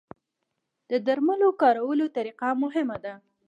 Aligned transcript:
د 0.89 0.91
درملو 1.05 1.49
د 1.53 1.57
کارولو 1.61 2.05
طریقه 2.17 2.49
مهمه 2.63 2.97
ده. 3.03 3.13